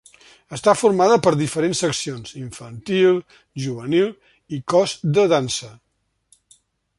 [0.55, 3.19] Està formada per diferents seccions: infantil,
[3.67, 4.09] juvenil
[4.59, 5.71] i cos de dansa.